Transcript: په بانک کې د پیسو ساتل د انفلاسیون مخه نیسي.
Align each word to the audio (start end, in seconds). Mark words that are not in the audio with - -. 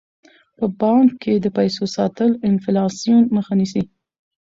په 0.57 0.65
بانک 0.81 1.09
کې 1.23 1.33
د 1.39 1.47
پیسو 1.57 1.83
ساتل 1.95 2.29
د 2.37 2.41
انفلاسیون 2.49 3.23
مخه 3.35 3.53
نیسي. 3.59 3.83